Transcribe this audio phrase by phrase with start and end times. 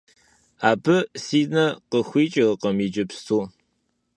[0.69, 3.43] Абы си нэ къыхуикӀыркъым иджыпсту.